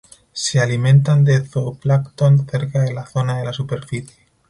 [0.33, 4.15] Se alimentan de zooplancton, cerca de la zona de la superficie.